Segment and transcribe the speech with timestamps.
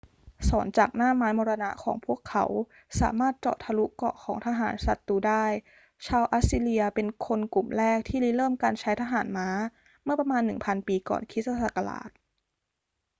[0.47, 2.45] ศรจากหน้าไม้มรณะของพวกเขา
[2.99, 5.45] สามารถเจาะทะลุเกราะของทหารศัตรูได้
[6.07, 9.49] ชาวอัสซีเรียเป็นคนกลุ่มแรกที่ริเริ่มการใช้ทหารม้า
[10.03, 12.09] เมื่อประมาณ 1000 ปีก่อนคริสต์ศักราช